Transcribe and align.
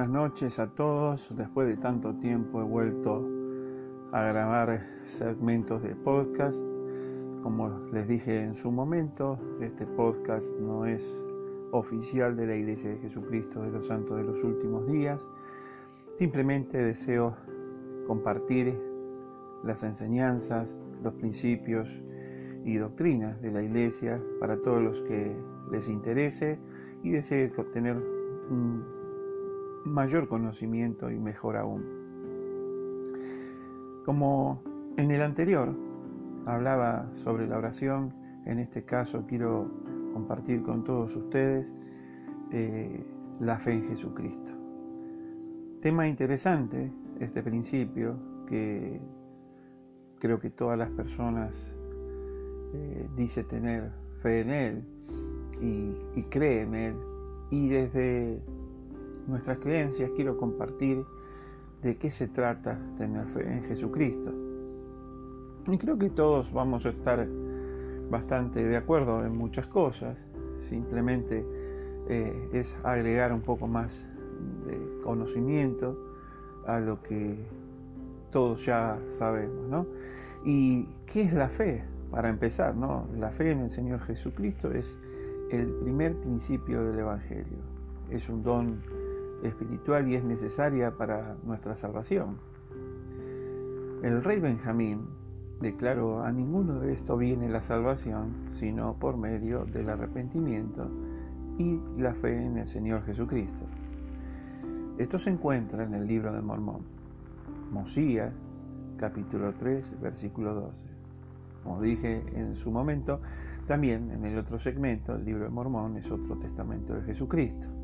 buenas 0.00 0.14
noches 0.14 0.58
a 0.58 0.66
todos. 0.66 1.28
Después 1.36 1.68
de 1.68 1.76
tanto 1.76 2.14
tiempo 2.14 2.62
he 2.62 2.64
vuelto 2.64 3.22
a 4.12 4.22
grabar 4.22 4.80
segmentos 5.04 5.82
de 5.82 5.94
podcast. 5.94 6.58
Como 7.42 7.68
les 7.92 8.08
dije 8.08 8.42
en 8.42 8.54
su 8.54 8.72
momento, 8.72 9.38
este 9.60 9.86
podcast 9.86 10.50
no 10.58 10.86
es 10.86 11.22
oficial 11.72 12.34
de 12.34 12.46
la 12.46 12.56
Iglesia 12.56 12.88
de 12.88 12.96
Jesucristo 12.96 13.60
de 13.60 13.72
los 13.72 13.88
Santos 13.88 14.16
de 14.16 14.24
los 14.24 14.42
Últimos 14.42 14.86
Días. 14.86 15.28
Simplemente 16.16 16.78
deseo 16.78 17.34
compartir 18.06 18.80
las 19.62 19.82
enseñanzas, 19.82 20.74
los 21.02 21.12
principios 21.12 21.90
y 22.64 22.76
doctrinas 22.76 23.38
de 23.42 23.52
la 23.52 23.62
Iglesia 23.62 24.18
para 24.40 24.56
todos 24.62 24.82
los 24.82 25.02
que 25.02 25.36
les 25.70 25.88
interese 25.88 26.58
y 27.02 27.10
desee 27.10 27.52
obtener 27.58 27.98
un 28.48 28.99
mayor 29.84 30.28
conocimiento 30.28 31.10
y 31.10 31.18
mejor 31.18 31.56
aún. 31.56 31.84
Como 34.04 34.62
en 34.96 35.10
el 35.10 35.22
anterior 35.22 35.74
hablaba 36.46 37.08
sobre 37.14 37.46
la 37.46 37.58
oración, 37.58 38.14
en 38.46 38.58
este 38.58 38.84
caso 38.84 39.24
quiero 39.26 39.70
compartir 40.12 40.62
con 40.62 40.82
todos 40.82 41.14
ustedes 41.16 41.72
eh, 42.50 43.04
la 43.40 43.58
fe 43.58 43.72
en 43.72 43.84
Jesucristo. 43.84 44.52
Tema 45.80 46.06
interesante 46.08 46.92
este 47.20 47.42
principio 47.42 48.16
que 48.46 49.00
creo 50.18 50.38
que 50.38 50.50
todas 50.50 50.78
las 50.78 50.90
personas 50.90 51.74
eh, 52.74 53.08
dice 53.16 53.44
tener 53.44 53.90
fe 54.22 54.40
en 54.40 54.50
Él 54.50 54.84
y, 55.60 56.18
y 56.18 56.22
cree 56.24 56.62
en 56.62 56.74
Él. 56.74 56.96
Y 57.50 57.68
desde 57.68 58.42
nuestras 59.26 59.58
creencias 59.58 60.10
quiero 60.14 60.36
compartir 60.36 61.04
de 61.82 61.96
qué 61.96 62.10
se 62.10 62.28
trata 62.28 62.78
tener 62.98 63.26
fe 63.26 63.42
en 63.42 63.64
Jesucristo. 63.64 64.32
Y 65.70 65.78
creo 65.78 65.98
que 65.98 66.10
todos 66.10 66.52
vamos 66.52 66.86
a 66.86 66.90
estar 66.90 67.26
bastante 68.10 68.62
de 68.62 68.76
acuerdo 68.76 69.24
en 69.24 69.36
muchas 69.36 69.66
cosas, 69.66 70.26
simplemente 70.60 71.44
eh, 72.08 72.48
es 72.52 72.76
agregar 72.82 73.32
un 73.32 73.42
poco 73.42 73.68
más 73.68 74.08
de 74.66 75.02
conocimiento 75.02 75.96
a 76.66 76.80
lo 76.80 77.02
que 77.02 77.38
todos 78.30 78.64
ya 78.64 78.98
sabemos, 79.08 79.68
¿no? 79.68 79.86
¿Y 80.44 80.88
qué 81.06 81.22
es 81.22 81.34
la 81.34 81.48
fe? 81.48 81.84
Para 82.10 82.28
empezar, 82.28 82.74
¿no? 82.74 83.06
La 83.16 83.30
fe 83.30 83.52
en 83.52 83.60
el 83.60 83.70
Señor 83.70 84.00
Jesucristo 84.00 84.72
es 84.72 84.98
el 85.50 85.66
primer 85.74 86.16
principio 86.16 86.82
del 86.84 86.98
Evangelio. 86.98 87.58
Es 88.10 88.28
un 88.28 88.42
don 88.42 88.80
espiritual 89.42 90.08
y 90.08 90.16
es 90.16 90.24
necesaria 90.24 90.96
para 90.96 91.36
nuestra 91.44 91.74
salvación. 91.74 92.38
El 94.02 94.22
rey 94.22 94.40
Benjamín 94.40 95.06
declaró, 95.60 96.22
a 96.22 96.32
ninguno 96.32 96.80
de 96.80 96.92
esto 96.92 97.16
viene 97.16 97.48
la 97.48 97.60
salvación, 97.60 98.46
sino 98.48 98.94
por 98.94 99.16
medio 99.16 99.66
del 99.66 99.90
arrepentimiento 99.90 100.90
y 101.58 101.78
la 101.98 102.14
fe 102.14 102.44
en 102.44 102.56
el 102.56 102.66
Señor 102.66 103.04
Jesucristo. 103.04 103.66
Esto 104.96 105.18
se 105.18 105.30
encuentra 105.30 105.84
en 105.84 105.94
el 105.94 106.06
libro 106.06 106.32
de 106.32 106.40
Mormón, 106.40 106.82
Mosías, 107.70 108.32
capítulo 108.96 109.54
3, 109.54 110.00
versículo 110.00 110.54
12. 110.54 110.84
Como 111.62 111.80
dije 111.80 112.24
en 112.34 112.56
su 112.56 112.70
momento, 112.70 113.20
también 113.66 114.10
en 114.10 114.24
el 114.24 114.38
otro 114.38 114.58
segmento, 114.58 115.14
el 115.14 115.24
libro 115.24 115.44
de 115.44 115.50
Mormón 115.50 115.96
es 115.96 116.10
otro 116.10 116.36
testamento 116.38 116.94
de 116.94 117.02
Jesucristo. 117.02 117.79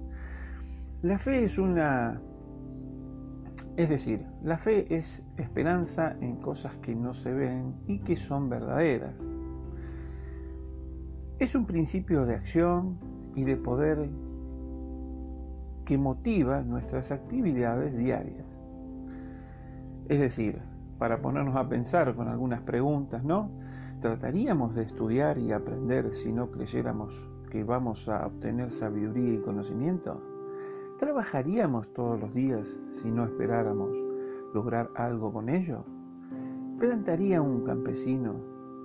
La 1.06 1.20
fe 1.20 1.44
es 1.44 1.56
una... 1.56 2.20
Es 3.76 3.88
decir, 3.88 4.26
la 4.42 4.58
fe 4.58 4.92
es 4.92 5.22
esperanza 5.36 6.16
en 6.20 6.34
cosas 6.34 6.78
que 6.78 6.96
no 6.96 7.14
se 7.14 7.32
ven 7.32 7.76
y 7.86 8.00
que 8.00 8.16
son 8.16 8.48
verdaderas. 8.48 9.14
Es 11.38 11.54
un 11.54 11.64
principio 11.64 12.26
de 12.26 12.34
acción 12.34 12.98
y 13.36 13.44
de 13.44 13.56
poder 13.56 14.10
que 15.84 15.96
motiva 15.96 16.62
nuestras 16.62 17.12
actividades 17.12 17.96
diarias. 17.96 18.58
Es 20.08 20.18
decir, 20.18 20.60
para 20.98 21.22
ponernos 21.22 21.54
a 21.54 21.68
pensar 21.68 22.16
con 22.16 22.26
algunas 22.26 22.62
preguntas, 22.62 23.22
¿no? 23.22 23.52
¿Trataríamos 24.00 24.74
de 24.74 24.82
estudiar 24.82 25.38
y 25.38 25.52
aprender 25.52 26.12
si 26.14 26.32
no 26.32 26.50
creyéramos 26.50 27.30
que 27.48 27.62
vamos 27.62 28.08
a 28.08 28.26
obtener 28.26 28.72
sabiduría 28.72 29.34
y 29.34 29.38
conocimiento? 29.38 30.35
¿Trabajaríamos 30.98 31.92
todos 31.92 32.18
los 32.18 32.32
días 32.32 32.78
si 32.90 33.10
no 33.10 33.26
esperáramos 33.26 34.02
lograr 34.54 34.90
algo 34.94 35.30
con 35.30 35.50
ello? 35.50 35.84
¿Plantaría 36.78 37.42
un 37.42 37.64
campesino 37.64 38.34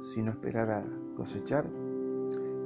si 0.02 0.22
no 0.22 0.32
esperara 0.32 0.84
cosechar? 1.16 1.66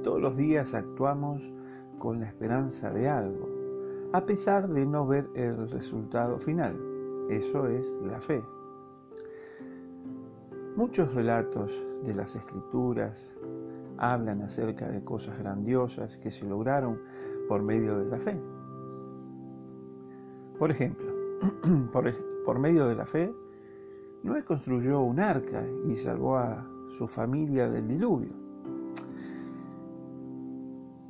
Todos 0.02 0.20
los 0.20 0.36
días 0.36 0.74
actuamos 0.74 1.52
con 2.00 2.18
la 2.18 2.26
esperanza 2.26 2.90
de 2.90 3.08
algo, 3.08 3.48
a 4.12 4.26
pesar 4.26 4.66
de 4.68 4.84
no 4.84 5.06
ver 5.06 5.28
el 5.34 5.70
resultado 5.70 6.40
final. 6.40 6.76
Eso 7.30 7.68
es 7.68 7.94
la 8.02 8.20
fe. 8.20 8.42
Muchos 10.74 11.14
relatos 11.14 11.86
de 12.02 12.14
las 12.14 12.34
escrituras 12.34 13.36
hablan 13.96 14.42
acerca 14.42 14.88
de 14.88 15.04
cosas 15.04 15.38
grandiosas 15.38 16.16
que 16.16 16.32
se 16.32 16.44
lograron 16.44 17.00
por 17.48 17.62
medio 17.62 17.98
de 17.98 18.06
la 18.06 18.18
fe. 18.18 18.36
Por 20.58 20.70
ejemplo, 20.70 21.12
por, 21.92 22.58
medio 22.58 22.86
de 22.86 22.94
la 22.94 23.04
fe, 23.04 23.32
Noé 24.22 24.42
construyó 24.44 25.00
un 25.00 25.20
arca 25.20 25.62
y 25.86 25.96
salvó 25.96 26.38
a 26.38 26.66
su 26.88 27.06
familia 27.06 27.68
del 27.68 27.86
diluvio. 27.86 28.32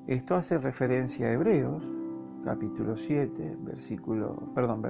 Esto 0.08 0.34
hace 0.34 0.58
referencia 0.58 1.28
a 1.28 1.32
Hebreos, 1.32 1.84
capítulo 2.44 2.96
7, 2.96 3.58
versículo, 3.60 4.36
perdón, 4.54 4.82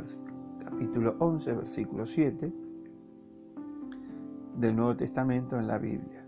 capítulo 0.63 1.17
11, 1.19 1.55
versículo 1.55 2.07
7 2.07 2.53
del 4.57 4.77
Nuevo 4.77 4.97
Testamento 4.97 5.59
en 5.59 5.67
la 5.67 5.79
Biblia. 5.79 6.27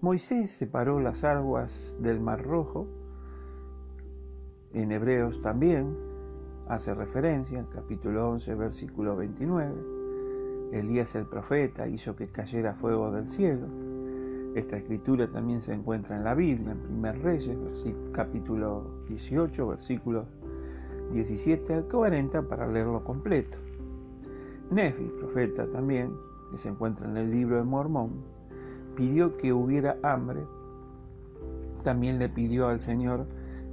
Moisés 0.00 0.50
separó 0.50 0.98
las 0.98 1.24
aguas 1.24 1.94
del 2.00 2.20
Mar 2.20 2.42
Rojo, 2.42 2.86
en 4.72 4.92
Hebreos 4.92 5.42
también, 5.42 6.09
hace 6.70 6.94
referencia, 6.94 7.58
en 7.58 7.66
capítulo 7.66 8.30
11, 8.30 8.54
versículo 8.54 9.16
29. 9.16 9.74
Elías 10.70 11.16
el 11.16 11.26
profeta 11.26 11.88
hizo 11.88 12.14
que 12.14 12.28
cayera 12.28 12.74
fuego 12.74 13.10
del 13.10 13.28
cielo. 13.28 13.66
Esta 14.54 14.76
escritura 14.76 15.28
también 15.28 15.60
se 15.60 15.74
encuentra 15.74 16.16
en 16.16 16.22
la 16.22 16.34
Biblia, 16.34 16.70
en 16.70 16.96
1 16.96 17.12
Reyes, 17.24 17.58
capítulo 18.12 19.02
18, 19.08 19.66
versículos 19.66 20.26
17 21.10 21.74
al 21.74 21.84
40, 21.88 22.42
para 22.42 22.68
leerlo 22.68 23.02
completo. 23.02 23.58
Nefi, 24.70 25.10
profeta 25.18 25.66
también, 25.66 26.14
que 26.52 26.56
se 26.56 26.68
encuentra 26.68 27.08
en 27.08 27.16
el 27.16 27.32
libro 27.32 27.56
de 27.56 27.64
Mormón, 27.64 28.12
pidió 28.94 29.36
que 29.36 29.52
hubiera 29.52 29.98
hambre. 30.04 30.46
También 31.82 32.20
le 32.20 32.28
pidió 32.28 32.68
al 32.68 32.80
Señor 32.80 33.26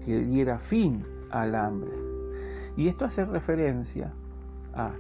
que 0.04 0.18
diera 0.20 0.58
fin 0.58 1.06
al 1.30 1.54
hambre. 1.54 2.07
Y 2.78 2.88
esto 2.88 3.06
hace 3.06 3.26
referencia 3.26 4.14
a 4.76 4.92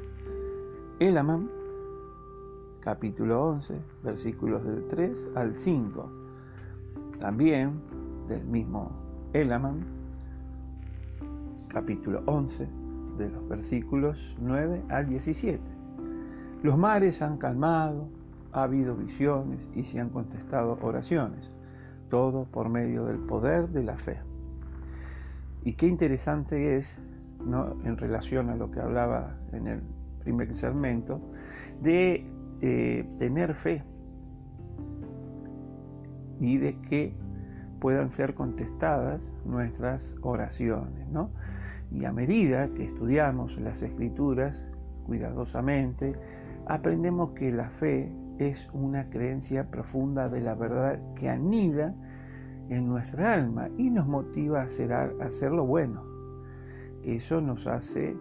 Elaman, 0.99 1.47
capítulo 2.79 3.49
11, 3.49 3.79
versículos 4.03 4.63
del 4.63 4.87
3 4.87 5.29
al 5.35 5.59
5. 5.59 6.11
También 7.19 7.79
del 8.27 8.43
mismo 8.45 8.89
Elaman, 9.33 9.85
capítulo 11.67 12.23
11, 12.25 12.67
de 13.19 13.29
los 13.29 13.47
versículos 13.47 14.35
9 14.41 14.81
al 14.89 15.07
17. 15.07 15.61
Los 16.63 16.79
mares 16.79 17.21
han 17.21 17.37
calmado, 17.37 18.09
ha 18.53 18.63
habido 18.63 18.95
visiones 18.95 19.67
y 19.75 19.83
se 19.83 19.99
han 19.99 20.09
contestado 20.09 20.79
oraciones, 20.81 21.51
todo 22.09 22.45
por 22.45 22.69
medio 22.69 23.05
del 23.05 23.17
poder 23.17 23.69
de 23.69 23.83
la 23.83 23.99
fe. 23.99 24.17
Y 25.63 25.73
qué 25.73 25.85
interesante 25.85 26.77
es 26.77 26.97
en 27.39 27.97
relación 27.97 28.49
a 28.49 28.55
lo 28.55 28.71
que 28.71 28.79
hablaba 28.79 29.37
en 29.53 29.67
el 29.67 29.81
primer 30.19 30.53
segmento, 30.53 31.21
de 31.81 32.25
eh, 32.61 33.05
tener 33.17 33.53
fe 33.53 33.83
y 36.39 36.57
de 36.57 36.79
que 36.81 37.15
puedan 37.79 38.09
ser 38.09 38.33
contestadas 38.33 39.31
nuestras 39.45 40.15
oraciones. 40.21 41.07
Y 41.91 42.05
a 42.05 42.11
medida 42.11 42.67
que 42.73 42.83
estudiamos 42.83 43.59
las 43.59 43.81
escrituras 43.81 44.65
cuidadosamente, 45.05 46.15
aprendemos 46.65 47.31
que 47.31 47.51
la 47.51 47.69
fe 47.69 48.11
es 48.39 48.69
una 48.73 49.09
creencia 49.09 49.69
profunda 49.71 50.29
de 50.29 50.41
la 50.41 50.53
verdad 50.53 50.99
que 51.15 51.29
anida 51.29 51.95
en 52.69 52.87
nuestra 52.87 53.33
alma 53.33 53.69
y 53.77 53.89
nos 53.89 54.07
motiva 54.07 54.61
a 54.61 54.65
hacer, 54.65 54.91
a 54.91 55.11
hacer 55.21 55.51
lo 55.51 55.65
bueno, 55.65 56.16
eso 57.15 57.39
nos 57.41 57.67
hace 57.67 58.17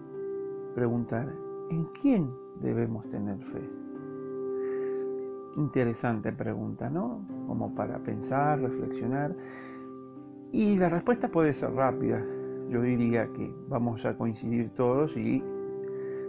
preguntar, 0.75 1.33
¿en 1.71 1.85
quién 2.01 2.31
debemos 2.61 3.09
tener 3.09 3.39
fe? 3.39 3.69
Interesante 5.57 6.33
pregunta, 6.33 6.91
¿no? 6.91 7.27
Como 7.47 7.75
para 7.75 7.99
pensar, 7.99 8.61
reflexionar. 8.61 9.35
Y 10.53 10.77
la 10.77 10.89
respuesta 10.89 11.29
puede 11.29 11.53
ser 11.53 11.73
rápida. 11.73 12.23
Yo 12.69 12.83
diría 12.83 13.33
que 13.33 13.53
vamos 13.69 14.05
a 14.05 14.17
coincidir 14.17 14.71
todos 14.71 15.17
y 15.17 15.43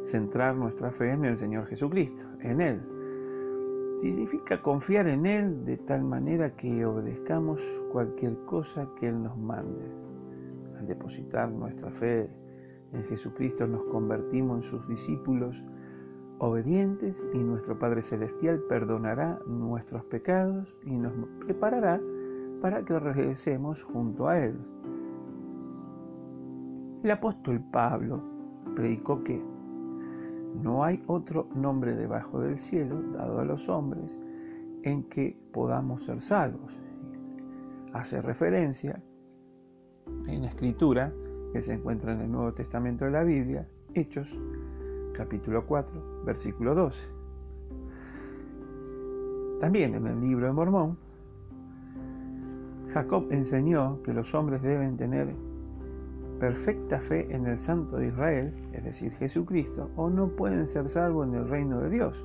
centrar 0.03 0.55
nuestra 0.55 0.91
fe 0.91 1.11
en 1.11 1.25
el 1.25 1.37
Señor 1.37 1.65
Jesucristo, 1.65 2.23
en 2.39 2.61
Él. 2.61 2.81
Significa 3.97 4.61
confiar 4.61 5.07
en 5.07 5.25
Él 5.25 5.65
de 5.65 5.77
tal 5.77 6.03
manera 6.03 6.55
que 6.55 6.85
obedezcamos 6.85 7.61
cualquier 7.91 8.37
cosa 8.45 8.87
que 8.99 9.09
Él 9.09 9.21
nos 9.21 9.37
mande. 9.37 9.81
Al 10.79 10.87
depositar 10.87 11.51
nuestra 11.51 11.91
fe 11.91 12.29
en 12.93 13.03
Jesucristo 13.03 13.67
nos 13.67 13.83
convertimos 13.85 14.57
en 14.57 14.63
sus 14.63 14.87
discípulos 14.87 15.63
obedientes 16.39 17.23
y 17.33 17.39
nuestro 17.39 17.77
Padre 17.77 18.01
Celestial 18.01 18.61
perdonará 18.69 19.39
nuestros 19.47 20.03
pecados 20.05 20.75
y 20.85 20.91
nos 20.91 21.13
preparará 21.39 21.99
para 22.61 22.83
que 22.85 22.99
regresemos 22.99 23.83
junto 23.83 24.27
a 24.27 24.39
Él. 24.39 24.57
El 27.03 27.11
apóstol 27.11 27.61
Pablo 27.71 28.21
predicó 28.75 29.23
que 29.23 29.41
no 30.61 30.83
hay 30.83 31.03
otro 31.07 31.47
nombre 31.55 31.95
debajo 31.95 32.39
del 32.39 32.57
cielo 32.57 33.01
dado 33.13 33.39
a 33.39 33.45
los 33.45 33.69
hombres 33.69 34.17
en 34.83 35.03
que 35.03 35.39
podamos 35.53 36.03
ser 36.03 36.19
salvos. 36.19 36.73
Hace 37.93 38.21
referencia 38.21 39.01
en 40.27 40.41
la 40.41 40.47
escritura 40.47 41.13
que 41.51 41.61
se 41.61 41.73
encuentra 41.73 42.13
en 42.13 42.21
el 42.21 42.31
Nuevo 42.31 42.53
Testamento 42.53 43.05
de 43.05 43.11
la 43.11 43.23
Biblia, 43.23 43.67
Hechos 43.93 44.37
capítulo 45.13 45.65
4, 45.65 46.23
versículo 46.25 46.75
12. 46.75 47.07
También 49.59 49.95
en 49.95 50.05
el 50.05 50.21
libro 50.21 50.45
de 50.45 50.53
Mormón, 50.53 50.97
Jacob 52.93 53.27
enseñó 53.31 54.01
que 54.03 54.13
los 54.13 54.33
hombres 54.35 54.61
deben 54.61 54.95
tener 54.95 55.33
perfecta 56.39 56.99
fe 56.99 57.27
en 57.33 57.47
el 57.47 57.59
Santo 57.59 57.97
de 57.97 58.07
Israel, 58.07 58.53
es 58.73 58.83
decir, 58.83 59.11
Jesucristo, 59.13 59.89
o 59.95 60.09
no 60.09 60.27
pueden 60.29 60.67
ser 60.67 60.87
salvos 60.87 61.27
en 61.27 61.33
el 61.33 61.47
reino 61.47 61.79
de 61.79 61.89
Dios. 61.89 62.23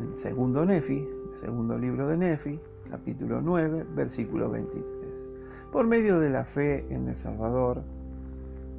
En 0.00 0.16
segundo 0.16 0.64
Nefi, 0.64 1.06
el 1.30 1.36
segundo 1.36 1.76
libro 1.76 2.08
de 2.08 2.16
Nefi, 2.16 2.58
capítulo 2.90 3.42
9, 3.42 3.84
versículo 3.94 4.50
23. 4.50 5.07
Por 5.72 5.86
medio 5.86 6.18
de 6.18 6.30
la 6.30 6.44
fe 6.44 6.86
en 6.88 7.08
el 7.08 7.14
Salvador 7.14 7.82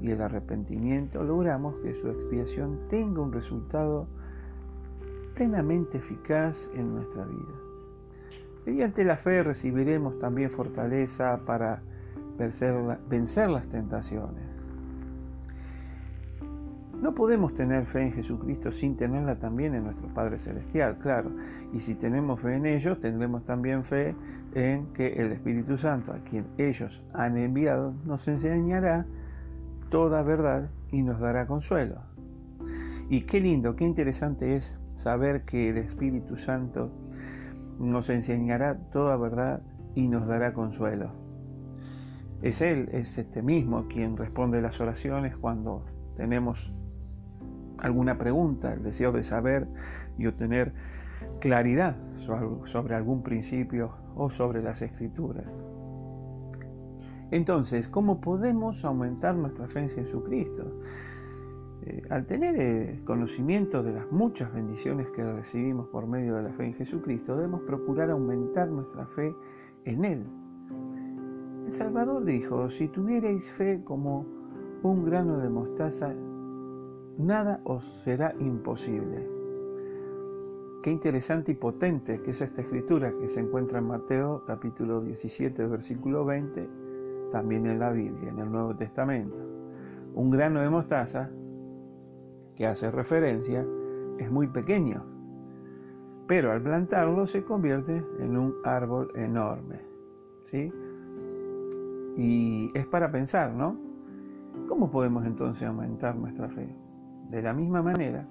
y 0.02 0.12
el 0.12 0.22
arrepentimiento 0.22 1.24
logramos 1.24 1.76
que 1.84 1.94
su 1.94 2.10
expiación 2.10 2.80
tenga 2.90 3.22
un 3.22 3.32
resultado 3.32 4.08
plenamente 5.36 6.00
eficaz 6.00 6.70
en 6.74 6.96
nuestra 6.96 7.26
vida. 7.26 7.54
Mediante 8.66 9.04
la 9.04 9.18
fe 9.18 9.44
recibiremos 9.44 10.18
también 10.20 10.50
fortaleza 10.50 11.40
para 11.46 11.82
vencer, 12.38 13.50
las 13.50 13.68
tentaciones. 13.68 14.49
No 17.02 17.16
podemos 17.16 17.54
tener 17.54 17.86
fe 17.86 18.02
en 18.02 18.12
Jesucristo 18.12 18.74
sin 18.74 18.98
tenerla 18.98 19.40
también 19.40 19.74
en 19.74 19.86
nuestro 19.86 20.14
Padre 20.14 20.38
Celestial, 20.38 20.98
claro. 20.98 21.32
Y 21.72 21.80
si 21.80 21.96
tenemos 21.96 22.42
fe 22.42 22.56
en 22.56 22.66
ellos, 22.66 23.00
tendremos 23.00 23.46
también 23.46 23.86
fe 23.86 24.16
en 24.54 24.88
que 24.94 25.14
el 25.14 25.32
Espíritu 25.32 25.78
Santo, 25.78 26.12
a 26.12 26.20
quien 26.20 26.46
ellos 26.58 27.02
han 27.14 27.38
enviado, 27.38 27.94
nos 28.06 28.28
enseñará 28.28 29.06
toda 29.90 30.24
verdad 30.24 30.70
y 30.92 31.02
nos 31.02 31.22
dará 31.22 31.48
consuelo. 31.48 32.02
Y 33.10 33.22
qué 33.22 33.40
lindo, 33.40 33.78
qué 33.78 33.86
interesante 33.86 34.56
es 34.56 34.78
saber 34.96 35.46
que 35.46 35.70
el 35.70 35.78
Espíritu 35.78 36.36
Santo 36.36 36.92
nos 37.80 38.10
enseñará 38.10 38.78
toda 38.92 39.16
verdad 39.16 39.62
y 39.96 40.10
nos 40.10 40.28
dará 40.28 40.54
consuelo. 40.54 41.14
Es 42.42 42.62
Él, 42.62 42.90
es 42.92 43.18
este 43.18 43.42
mismo 43.42 43.88
quien 43.88 44.18
responde 44.18 44.62
las 44.62 44.82
oraciones 44.82 45.38
cuando 45.38 45.86
tenemos 46.16 46.74
alguna 47.82 48.18
pregunta, 48.18 48.74
el 48.74 48.84
deseo 48.84 49.12
de 49.12 49.24
saber 49.24 49.68
y 50.18 50.28
obtener 50.28 50.74
claridad 51.40 51.96
sobre 52.66 52.96
algún 52.96 53.24
principio 53.24 53.92
o 54.16 54.30
sobre 54.30 54.62
las 54.62 54.82
escrituras. 54.82 55.54
Entonces, 57.32 57.88
¿cómo 57.88 58.22
podemos 58.22 58.86
aumentar 58.86 59.36
nuestra 59.36 59.68
fe 59.68 59.82
en 59.82 59.90
Jesucristo? 59.90 60.80
Eh, 61.84 62.04
al 62.10 62.26
tener 62.26 62.56
eh, 62.60 63.02
conocimiento 63.06 63.84
de 63.84 63.94
las 63.94 64.12
muchas 64.12 64.54
bendiciones 64.54 65.10
que 65.12 65.24
recibimos 65.24 65.88
por 65.88 66.08
medio 66.08 66.36
de 66.36 66.44
la 66.44 66.52
fe 66.52 66.66
en 66.66 66.74
Jesucristo, 66.74 67.36
debemos 67.36 67.62
procurar 67.62 68.10
aumentar 68.10 68.68
nuestra 68.70 69.06
fe 69.06 69.34
en 69.86 70.06
Él, 70.06 70.26
el 71.70 71.76
Salvador 71.76 72.26
dijo, 72.26 72.68
si 72.72 72.88
tuvierais 72.88 73.52
fe 73.52 73.84
como 73.84 74.26
un 74.82 75.06
grano 75.06 75.38
de 75.38 75.50
mostaza, 75.50 76.16
nada 77.20 77.60
os 77.66 77.84
será 77.84 78.34
imposible. 78.40 79.30
Qué 80.82 80.90
interesante 80.90 81.52
y 81.52 81.56
potente 81.56 82.22
que 82.22 82.32
es 82.32 82.42
esta 82.42 82.62
escritura 82.62 83.12
que 83.20 83.28
se 83.28 83.42
encuentra 83.42 83.80
en 83.80 83.88
Mateo 83.88 84.44
capítulo 84.48 85.02
17, 85.02 85.68
versículo 85.68 86.24
20, 86.24 86.70
también 87.30 87.66
en 87.66 87.78
la 87.78 87.92
Biblia, 87.92 88.30
en 88.30 88.40
el 88.40 88.50
Nuevo 88.50 88.74
Testamento. 88.74 89.38
Un 90.14 90.30
grano 90.30 90.62
de 90.62 90.70
mostaza, 90.70 91.30
que 92.56 92.66
hace 92.66 92.90
referencia, 92.90 93.66
es 94.18 94.32
muy 94.32 94.48
pequeño, 94.48 95.04
pero 96.26 96.54
al 96.54 96.62
plantarlo 96.62 97.26
se 97.26 97.44
convierte 97.44 98.02
en 98.20 98.38
un 98.38 98.56
árbol 98.64 99.12
enorme. 99.16 99.82
¿sí? 100.44 100.72
Y 102.16 102.72
es 102.74 102.88
para 102.88 103.12
pensar, 103.12 103.54
¿no? 103.54 103.78
¿Cómo 104.70 104.90
podemos 104.90 105.26
entonces 105.26 105.68
aumentar 105.68 106.16
nuestra 106.16 106.48
fe? 106.48 106.79
De 107.30 107.44
la 107.44 107.54
misma 107.54 107.84
manera 107.84 108.28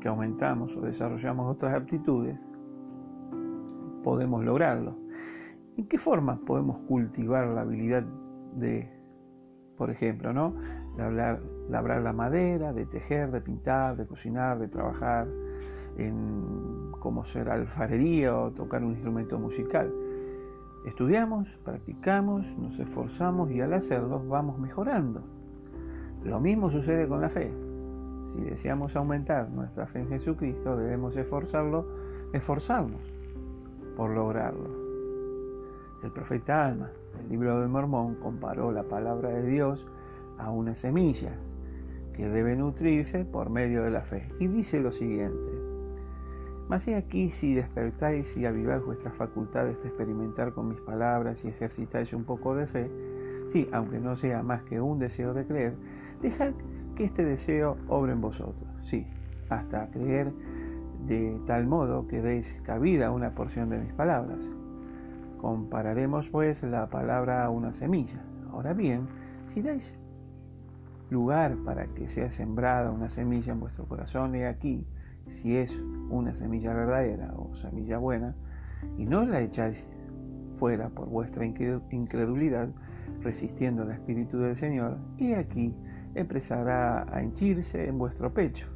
que 0.00 0.08
aumentamos 0.08 0.74
o 0.76 0.80
desarrollamos 0.80 1.52
otras 1.52 1.74
aptitudes, 1.74 2.40
podemos 4.02 4.42
lograrlo. 4.42 4.96
¿En 5.76 5.86
qué 5.86 5.98
forma 5.98 6.40
podemos 6.46 6.78
cultivar 6.80 7.46
la 7.48 7.60
habilidad 7.60 8.04
de, 8.54 8.90
por 9.76 9.90
ejemplo, 9.90 10.32
¿no? 10.32 10.54
labrar, 10.96 11.42
labrar 11.68 12.02
la 12.02 12.14
madera, 12.14 12.72
de 12.72 12.86
tejer, 12.86 13.30
de 13.30 13.42
pintar, 13.42 13.96
de 13.96 14.06
cocinar, 14.06 14.58
de 14.58 14.68
trabajar 14.68 15.28
en 15.98 16.92
cómo 17.00 17.24
ser 17.24 17.50
alfarería 17.50 18.34
o 18.34 18.50
tocar 18.50 18.82
un 18.82 18.92
instrumento 18.92 19.38
musical? 19.38 19.92
Estudiamos, 20.86 21.58
practicamos, 21.62 22.56
nos 22.56 22.78
esforzamos 22.78 23.50
y 23.50 23.60
al 23.60 23.74
hacerlo 23.74 24.22
vamos 24.26 24.58
mejorando. 24.58 25.22
Lo 26.24 26.40
mismo 26.40 26.70
sucede 26.70 27.06
con 27.06 27.20
la 27.20 27.28
fe. 27.28 27.69
Si 28.30 28.40
deseamos 28.40 28.94
aumentar 28.94 29.50
nuestra 29.50 29.88
fe 29.88 29.98
en 29.98 30.08
Jesucristo, 30.08 30.76
debemos 30.76 31.16
esforzarlo, 31.16 31.84
esforzarnos 32.32 33.02
por 33.96 34.10
lograrlo. 34.10 34.70
El 36.04 36.12
profeta 36.12 36.64
Alma, 36.64 36.92
del 37.16 37.28
libro 37.28 37.60
de 37.60 37.66
Mormón, 37.66 38.14
comparó 38.14 38.70
la 38.70 38.84
palabra 38.84 39.30
de 39.30 39.42
Dios 39.50 39.88
a 40.38 40.50
una 40.50 40.76
semilla 40.76 41.32
que 42.12 42.28
debe 42.28 42.54
nutrirse 42.54 43.24
por 43.24 43.50
medio 43.50 43.82
de 43.82 43.90
la 43.90 44.02
fe. 44.02 44.32
Y 44.38 44.46
dice 44.46 44.78
lo 44.78 44.92
siguiente, 44.92 45.50
mas 46.68 46.86
he 46.86 46.94
aquí 46.94 47.30
si 47.30 47.54
despertáis 47.54 48.36
y 48.36 48.46
aviváis 48.46 48.84
vuestras 48.84 49.12
facultades 49.12 49.82
de 49.82 49.88
experimentar 49.88 50.52
con 50.52 50.68
mis 50.68 50.80
palabras 50.80 51.44
y 51.44 51.48
ejercitáis 51.48 52.12
un 52.12 52.22
poco 52.22 52.54
de 52.54 52.68
fe, 52.68 52.88
sí, 53.48 53.68
aunque 53.72 53.98
no 53.98 54.14
sea 54.14 54.44
más 54.44 54.62
que 54.62 54.80
un 54.80 55.00
deseo 55.00 55.34
de 55.34 55.44
creer, 55.44 55.74
dejad 56.22 56.52
que 57.00 57.06
este 57.06 57.24
deseo 57.24 57.78
obre 57.88 58.12
en 58.12 58.20
vosotros, 58.20 58.68
sí, 58.82 59.06
hasta 59.48 59.90
creer 59.90 60.34
de 61.06 61.40
tal 61.46 61.66
modo 61.66 62.06
que 62.06 62.20
deis 62.20 62.60
cabida 62.62 63.06
a 63.06 63.10
una 63.10 63.34
porción 63.34 63.70
de 63.70 63.78
mis 63.78 63.94
palabras. 63.94 64.50
Compararemos 65.38 66.28
pues 66.28 66.62
la 66.62 66.90
palabra 66.90 67.42
a 67.42 67.48
una 67.48 67.72
semilla. 67.72 68.22
Ahora 68.52 68.74
bien, 68.74 69.08
si 69.46 69.62
dais 69.62 69.94
lugar 71.08 71.56
para 71.64 71.86
que 71.86 72.06
sea 72.06 72.28
sembrada 72.28 72.90
una 72.90 73.08
semilla 73.08 73.54
en 73.54 73.60
vuestro 73.60 73.86
corazón, 73.86 74.34
he 74.34 74.46
aquí, 74.46 74.86
si 75.26 75.56
es 75.56 75.80
una 76.10 76.34
semilla 76.34 76.74
verdadera 76.74 77.32
o 77.34 77.54
semilla 77.54 77.96
buena, 77.96 78.36
y 78.98 79.06
no 79.06 79.24
la 79.24 79.40
echáis 79.40 79.86
fuera 80.56 80.90
por 80.90 81.08
vuestra 81.08 81.46
incredulidad, 81.46 82.68
resistiendo 83.22 83.84
al 83.84 83.92
Espíritu 83.92 84.36
del 84.36 84.54
Señor, 84.54 84.98
y 85.16 85.32
aquí 85.32 85.74
empezará 86.14 87.06
a 87.14 87.22
henchirse 87.22 87.86
en 87.86 87.98
vuestro 87.98 88.32
pecho. 88.32 88.66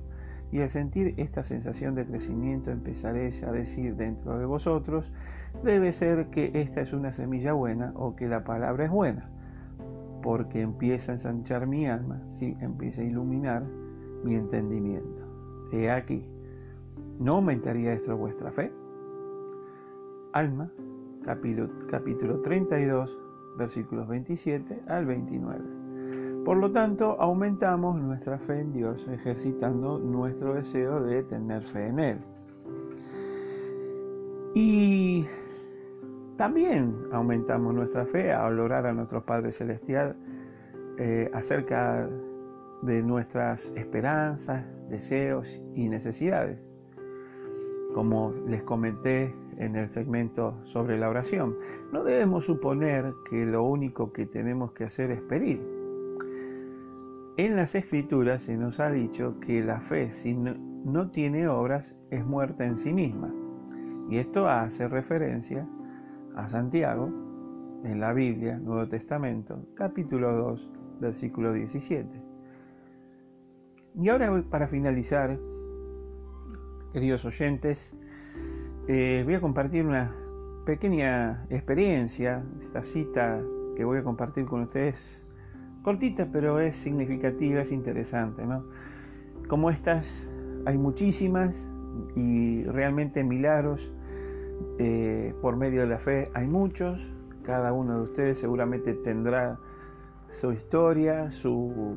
Y 0.53 0.61
al 0.61 0.69
sentir 0.69 1.14
esta 1.17 1.43
sensación 1.43 1.95
de 1.95 2.07
crecimiento 2.07 2.71
empezaréis 2.71 3.43
a 3.43 3.50
decir 3.50 3.97
dentro 3.97 4.38
de 4.38 4.45
vosotros, 4.45 5.12
debe 5.64 5.93
ser 5.93 6.26
que 6.31 6.53
esta 6.55 6.81
es 6.81 6.93
una 6.93 7.11
semilla 7.11 7.55
buena 7.55 7.93
o 7.97 8.14
que 8.14 8.29
la 8.29 8.45
palabra 8.45 8.85
es 8.85 8.91
buena. 8.91 9.31
porque 10.23 10.62
empieza 10.62 11.12
a 11.12 11.17
ensanchar 11.17 11.67
mi 11.67 11.87
alma, 11.87 12.23
sí, 12.31 12.57
empieza 12.61 13.03
a 13.03 13.05
iluminar 13.05 13.62
mi 14.25 14.37
entendimiento. 14.37 15.23
He 15.71 15.91
aquí, 15.91 16.26
¿no 17.21 17.35
aumentaría 17.35 17.93
esto 17.93 18.17
vuestra 18.17 18.50
fe? 18.50 18.73
Alma, 20.33 20.73
capítulo, 21.23 21.69
capítulo 21.91 22.41
32, 22.41 23.19
versículos 23.59 24.09
27 24.09 24.85
al 24.88 25.05
29. 25.05 25.84
Por 26.44 26.58
lo 26.58 26.70
tanto, 26.70 27.16
aumentamos 27.18 27.96
nuestra 27.96 28.38
fe 28.38 28.60
en 28.60 28.72
Dios 28.72 29.08
ejercitando 29.08 29.98
nuestro 29.98 30.54
deseo 30.54 31.02
de 31.02 31.22
tener 31.22 31.62
fe 31.62 31.86
en 31.86 31.98
Él. 31.98 32.18
Y 34.54 35.26
también 36.36 36.94
aumentamos 37.12 37.74
nuestra 37.74 38.04
fe 38.04 38.30
al 38.30 38.60
orar 38.60 38.86
a 38.86 38.92
nuestro 38.92 39.24
Padre 39.24 39.52
Celestial 39.52 40.16
eh, 40.98 41.30
acerca 41.32 42.10
de 42.82 43.02
nuestras 43.02 43.72
esperanzas, 43.74 44.66
deseos 44.90 45.58
y 45.74 45.88
necesidades. 45.88 46.58
Como 47.94 48.34
les 48.46 48.62
comenté 48.62 49.34
en 49.56 49.76
el 49.76 49.88
segmento 49.88 50.58
sobre 50.62 50.98
la 50.98 51.08
oración, 51.08 51.56
no 51.90 52.04
debemos 52.04 52.44
suponer 52.44 53.14
que 53.30 53.46
lo 53.46 53.62
único 53.62 54.12
que 54.12 54.26
tenemos 54.26 54.72
que 54.72 54.84
hacer 54.84 55.10
es 55.10 55.22
pedir. 55.22 55.74
En 57.37 57.57
las 57.57 57.75
escrituras 57.75 58.43
se 58.43 58.57
nos 58.57 58.79
ha 58.79 58.93
dicho 58.93 59.41
que 59.41 59.61
la 59.61 59.81
fe 59.81 60.12
si 60.12 60.35
no 60.35 61.11
tiene 61.11 61.49
obras 61.49 61.97
es 62.11 62.25
muerta 62.25 62.64
en 62.64 62.76
sí 62.76 62.93
misma. 62.93 63.35
Y 64.09 64.19
esto 64.19 64.47
hace 64.47 64.87
referencia 64.87 65.67
a 66.37 66.47
Santiago 66.47 67.09
en 67.83 67.99
la 67.99 68.12
Biblia, 68.12 68.59
Nuevo 68.59 68.88
Testamento, 68.88 69.67
capítulo 69.75 70.33
2, 70.33 70.71
versículo 71.00 71.53
17. 71.53 72.23
Y 73.97 74.09
ahora 74.11 74.45
para 74.49 74.69
finalizar, 74.69 75.37
queridos 76.93 77.25
oyentes, 77.25 77.97
eh, 78.87 79.23
voy 79.25 79.35
a 79.35 79.41
compartir 79.41 79.85
una 79.85 80.14
pequeña 80.67 81.47
experiencia, 81.50 82.45
esta 82.61 82.85
cita 82.85 83.43
que 83.75 83.85
voy 83.85 83.99
a 83.99 84.05
compartir 84.05 84.45
con 84.45 84.62
ustedes, 84.62 85.24
cortita 85.85 86.26
pero 86.33 86.59
es 86.59 86.75
significativa, 86.75 87.61
es 87.61 87.71
interesante, 87.71 88.45
¿no? 88.45 88.64
Como 89.47 89.71
estas 89.71 90.29
hay 90.64 90.79
muchísimas 90.79 91.69
y 92.17 92.64
realmente 92.64 93.23
milagros 93.23 93.93
eh, 94.79 95.35
por 95.41 95.57
medio 95.57 95.83
de 95.83 95.87
la 95.87 95.99
fe 95.99 96.31
hay 96.35 96.49
muchos, 96.49 97.12
cada 97.45 97.73
uno 97.73 97.99
de 97.99 98.03
ustedes 98.03 98.38
seguramente 98.38 98.95
tendrá 98.95 99.59
su 100.31 100.53
historia, 100.53 101.31
su 101.31 101.97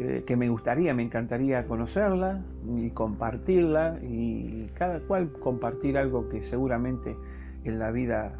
eh, 0.00 0.24
que 0.26 0.36
me 0.36 0.48
gustaría, 0.48 0.92
me 0.92 1.04
encantaría 1.04 1.66
conocerla 1.66 2.42
y 2.76 2.90
compartirla 2.90 4.00
y 4.02 4.68
cada 4.74 5.00
cual 5.00 5.30
compartir 5.32 5.96
algo 5.96 6.28
que 6.28 6.42
seguramente 6.42 7.16
en 7.62 7.78
la 7.78 7.92
vida 7.92 8.34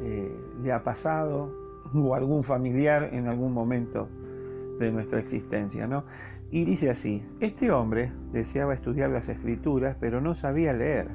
eh, 0.00 0.36
le 0.62 0.72
ha 0.72 0.82
pasado 0.82 1.61
o 1.94 2.14
algún 2.14 2.42
familiar 2.42 3.10
en 3.12 3.28
algún 3.28 3.52
momento 3.52 4.08
de 4.78 4.90
nuestra 4.90 5.18
existencia, 5.18 5.86
¿no? 5.86 6.04
Y 6.50 6.64
dice 6.64 6.90
así, 6.90 7.22
este 7.40 7.70
hombre 7.70 8.12
deseaba 8.32 8.74
estudiar 8.74 9.10
las 9.10 9.28
escrituras, 9.28 9.96
pero 9.98 10.20
no 10.20 10.34
sabía 10.34 10.72
leer. 10.72 11.08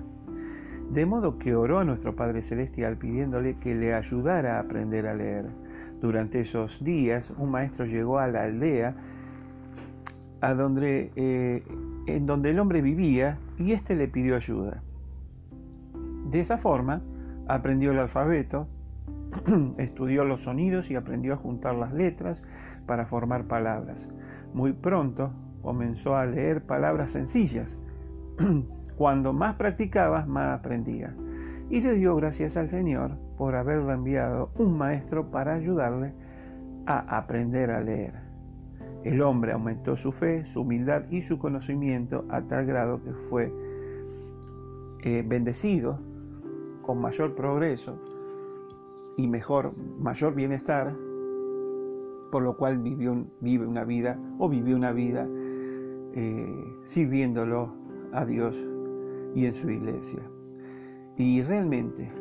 De 0.92 1.06
modo 1.06 1.38
que 1.38 1.56
oró 1.56 1.80
a 1.80 1.84
nuestro 1.84 2.16
Padre 2.16 2.42
Celestial 2.42 2.98
pidiéndole 2.98 3.58
que 3.60 3.76
le 3.76 3.94
ayudara 3.94 4.58
a 4.58 4.62
aprender 4.62 5.06
a 5.06 5.14
leer. 5.14 5.46
Durante 6.00 6.40
esos 6.40 6.84
días, 6.84 7.32
un 7.38 7.52
maestro 7.52 7.86
llegó 7.86 8.20
a 8.20 8.28
la 8.28 8.44
aldea 8.44 8.96
a 10.42 10.54
donde, 10.54 11.12
eh, 11.16 11.64
en 12.06 12.26
donde 12.26 12.52
el 12.52 12.60
hombre 12.60 12.82
vivía 12.82 13.38
y 13.58 13.74
éste 13.74 13.96
le 13.96 14.08
pidió 14.08 14.36
ayuda. 14.36 14.82
De 16.30 16.40
esa 16.40 16.58
forma, 16.58 17.02
aprendió 17.48 17.92
el 17.92 18.00
alfabeto, 18.00 18.68
estudió 19.78 20.24
los 20.26 20.44
sonidos 20.44 20.92
y 20.92 20.96
aprendió 20.96 21.34
a 21.34 21.38
juntar 21.38 21.76
las 21.76 21.94
letras 21.94 22.44
para 22.86 23.06
formar 23.06 23.46
palabras. 23.46 24.08
Muy 24.54 24.74
pronto 24.74 25.32
comenzó 25.62 26.16
a 26.16 26.26
leer 26.26 26.66
palabras 26.66 27.12
sencillas 27.12 27.78
Cuando 28.98 29.32
más 29.32 29.54
practicaba, 29.54 30.26
más 30.26 30.60
aprendía. 30.60 31.14
Y 31.70 31.82
le 31.82 31.94
dio 31.94 32.16
gracias 32.16 32.58
al 32.58 32.70
Señor 32.70 33.18
por 33.38 33.56
haberle 33.56 33.94
enviado 33.94 34.50
un 34.58 34.76
maestro 34.76 35.30
para 35.30 35.54
ayudarle 35.54 36.14
a 36.88 37.18
aprender 37.18 37.70
a 37.70 37.82
leer. 37.82 38.14
El 39.04 39.22
hombre 39.22 39.52
aumentó 39.52 39.96
su 39.96 40.12
fe, 40.12 40.46
su 40.46 40.62
humildad 40.62 41.04
y 41.12 41.22
su 41.22 41.38
conocimiento 41.38 42.26
a 42.30 42.42
tal 42.42 42.66
grado 42.66 43.04
que 43.04 43.14
fue 43.30 43.54
eh, 45.04 45.24
bendecido 45.28 46.00
con 46.82 47.00
mayor 47.00 47.36
progreso 47.36 48.02
y 49.18 49.28
mejor, 49.28 49.74
mayor 50.00 50.36
bienestar, 50.36 50.96
por 52.32 52.44
lo 52.44 52.56
cual 52.56 52.78
vivió, 52.78 53.26
vive 53.42 53.66
una 53.66 53.84
vida 53.84 54.18
o 54.38 54.48
vivió 54.48 54.76
una 54.76 54.92
vida 54.92 55.28
eh, 56.14 56.78
sirviéndolo 56.84 57.74
a 58.14 58.26
Dios 58.26 58.64
y 59.34 59.46
en 59.46 59.56
su 59.56 59.72
iglesia. 59.72 60.22
Y 61.18 61.42
realmente 61.42 62.12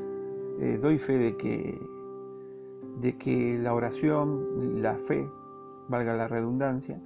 eh, 0.58 0.78
doy 0.80 0.98
fe 0.98 1.18
de 1.18 1.36
que, 1.36 1.78
de 2.98 3.18
que 3.18 3.58
la 3.58 3.74
oración, 3.74 4.80
la 4.80 4.96
fe, 4.96 5.28
valga 5.88 6.16
la 6.16 6.28
redundancia, 6.28 6.98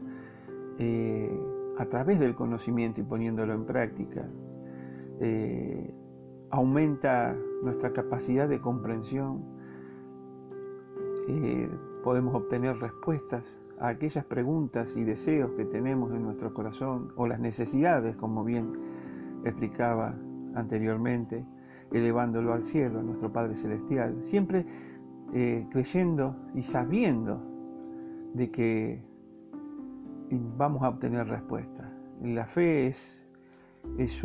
eh, 0.79 1.37
a 1.79 1.87
través 1.87 2.21
del 2.21 2.37
conocimiento 2.37 3.01
y 3.01 3.05
poniéndolo 3.05 3.55
en 3.55 3.65
práctica, 3.65 4.29
aumenta 6.51 7.37
nuestra 7.63 7.93
capacidad 7.93 8.49
de 8.49 8.59
comprensión, 8.61 9.60
podemos 12.03 12.35
obtener 12.35 12.77
respuestas 12.77 13.59
a 13.79 13.89
aquellas 13.89 14.25
preguntas 14.25 14.97
y 14.97 15.05
deseos 15.05 15.53
que 15.53 15.65
tenemos 15.65 16.13
en 16.13 16.23
nuestro 16.23 16.53
corazón 16.53 17.13
o 17.17 17.27
las 17.27 17.41
necesidades, 17.41 18.17
como 18.17 18.45
bien 18.45 18.73
explicaba 19.45 20.15
anteriormente, 20.55 21.45
elevándolo 21.93 22.53
al 22.53 22.65
cielo, 22.65 23.01
a 23.01 23.03
nuestro 23.03 23.33
Padre 23.33 23.55
Celestial, 23.55 24.19
siempre 24.23 24.67
eh, 25.33 25.67
creyendo 25.71 26.37
y 26.55 26.63
sabiendo 26.63 27.43
de 28.35 28.51
que 28.51 29.03
vamos 30.57 30.83
a 30.83 30.89
obtener 30.89 31.27
respuesta. 31.27 31.91
La 32.23 32.47
fe 32.47 32.87
es, 32.87 33.27
es 33.99 34.23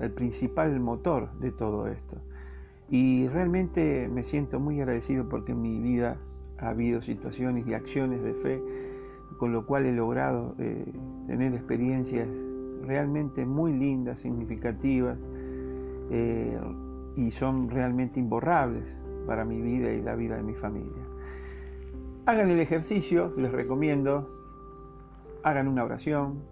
el 0.00 0.12
principal 0.12 0.78
motor 0.80 1.38
de 1.38 1.50
todo 1.50 1.88
esto. 1.88 2.16
Y 2.88 3.26
realmente 3.28 4.08
me 4.08 4.22
siento 4.22 4.60
muy 4.60 4.80
agradecido 4.80 5.28
porque 5.28 5.54
mi 5.54 5.80
vida 5.80 6.18
ha 6.62 6.68
habido 6.68 7.02
situaciones 7.02 7.66
y 7.66 7.74
acciones 7.74 8.22
de 8.22 8.34
fe, 8.34 8.62
con 9.36 9.52
lo 9.52 9.66
cual 9.66 9.86
he 9.86 9.92
logrado 9.92 10.54
eh, 10.58 10.84
tener 11.26 11.54
experiencias 11.54 12.28
realmente 12.82 13.44
muy 13.44 13.72
lindas, 13.72 14.20
significativas 14.20 15.18
eh, 16.10 16.58
y 17.16 17.30
son 17.30 17.68
realmente 17.68 18.20
imborrables 18.20 18.98
para 19.26 19.44
mi 19.44 19.60
vida 19.60 19.92
y 19.92 20.00
la 20.02 20.14
vida 20.14 20.36
de 20.36 20.42
mi 20.42 20.54
familia. 20.54 21.02
Hagan 22.26 22.50
el 22.50 22.60
ejercicio, 22.60 23.32
les 23.36 23.52
recomiendo, 23.52 24.30
hagan 25.42 25.66
una 25.68 25.84
oración, 25.84 26.44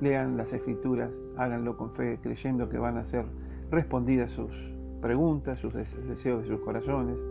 lean 0.00 0.36
las 0.36 0.52
escrituras, 0.52 1.20
háganlo 1.36 1.76
con 1.76 1.90
fe, 1.92 2.18
creyendo 2.22 2.68
que 2.68 2.78
van 2.78 2.96
a 2.96 3.04
ser 3.04 3.26
respondidas 3.70 4.30
sus 4.30 4.72
preguntas, 5.00 5.58
sus 5.58 5.74
deseos 5.74 6.42
de 6.42 6.46
sus 6.46 6.60
corazones. 6.60 7.22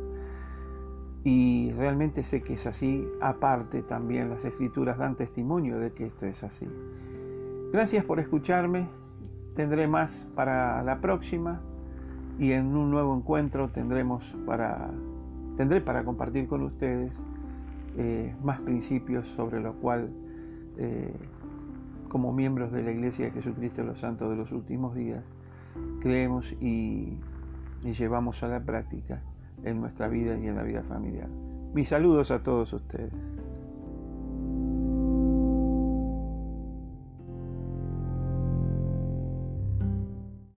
Y 1.26 1.72
realmente 1.72 2.24
sé 2.24 2.44
que 2.44 2.54
es 2.54 2.68
así, 2.68 3.04
aparte 3.20 3.82
también 3.82 4.30
las 4.30 4.46
escrituras 4.46 5.00
dan 5.00 5.16
testimonio 5.16 5.80
de 5.80 5.92
que 5.92 6.06
esto 6.06 6.28
es 6.28 6.44
así. 6.44 6.68
Gracias 7.74 8.06
por 8.06 8.20
escucharme. 8.20 8.88
Tendré 9.56 9.88
más 9.88 10.30
para 10.36 10.84
la 10.84 11.02
próxima 11.02 11.62
y 12.38 12.52
en 12.52 12.76
un 12.76 12.92
nuevo 12.92 13.18
encuentro 13.18 13.70
tendremos 13.70 14.38
para, 14.46 14.92
tendré 15.58 15.82
para 15.82 16.04
compartir 16.04 16.48
con 16.48 16.62
ustedes 16.62 17.20
eh, 17.98 18.36
más 18.44 18.60
principios 18.60 19.28
sobre 19.28 19.60
lo 19.62 19.74
cual, 19.80 20.12
eh, 20.78 21.12
como 22.08 22.34
miembros 22.34 22.72
de 22.72 22.84
la 22.84 22.92
Iglesia 22.92 23.26
de 23.26 23.32
Jesucristo 23.32 23.82
de 23.82 23.88
los 23.88 24.00
Santos 24.00 24.30
de 24.30 24.36
los 24.36 24.52
Últimos 24.52 24.94
Días, 24.94 25.24
creemos 26.02 26.54
y, 26.62 27.18
y 27.84 27.94
llevamos 27.94 28.44
a 28.44 28.48
la 28.48 28.64
práctica 28.64 29.24
en 29.64 29.80
nuestra 29.80 30.08
vida 30.08 30.38
y 30.38 30.48
en 30.48 30.56
la 30.56 30.64
vida 30.64 30.84
familiar. 30.84 31.30
Mis 31.74 31.90
saludos 31.90 32.32
a 32.32 32.42
todos 32.42 32.74
ustedes. 32.74 33.14